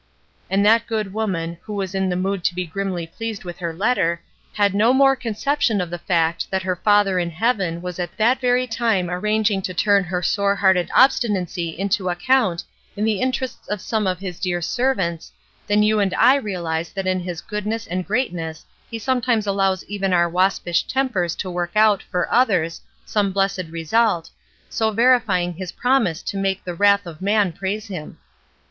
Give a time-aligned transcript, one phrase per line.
[0.49, 3.71] And that good woman, who was in the mood to be grimly pleased with her
[3.71, 4.19] letter,
[4.53, 8.41] had no more conception of the fact that her Father in heaven was at that
[8.41, 12.63] very time arranging 370 ESTER RIED'S NAMESAKE to turn her sore hearted obstinacy into account
[12.97, 15.31] in the interests of some of His dear servants,
[15.67, 20.13] than you and I realize that in His goodness and greatness He sometimes allows even
[20.13, 24.31] our waspish tempers to work out, for others, some blessed result,
[24.67, 28.17] so verifying His promise to make "the wrath of man praise Him."